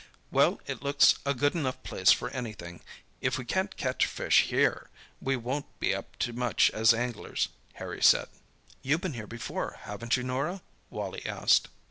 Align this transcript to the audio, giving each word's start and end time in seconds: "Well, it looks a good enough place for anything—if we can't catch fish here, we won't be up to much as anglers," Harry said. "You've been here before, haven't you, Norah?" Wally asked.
"Well, 0.31 0.59
it 0.65 0.81
looks 0.81 1.13
a 1.27 1.35
good 1.35 1.53
enough 1.53 1.83
place 1.83 2.11
for 2.11 2.31
anything—if 2.31 3.37
we 3.37 3.45
can't 3.45 3.77
catch 3.77 4.07
fish 4.07 4.45
here, 4.49 4.89
we 5.21 5.35
won't 5.35 5.79
be 5.79 5.93
up 5.93 6.17
to 6.25 6.33
much 6.33 6.71
as 6.71 6.91
anglers," 6.91 7.49
Harry 7.73 8.01
said. 8.01 8.27
"You've 8.81 9.01
been 9.01 9.13
here 9.13 9.27
before, 9.27 9.77
haven't 9.81 10.17
you, 10.17 10.23
Norah?" 10.23 10.63
Wally 10.89 11.23
asked. 11.27 11.67